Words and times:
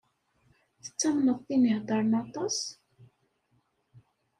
Tettamneḍ 0.83 1.37
tin 1.47 1.63
i 1.69 1.69
iheddṛen 1.71 2.11
aṭas? 2.21 2.57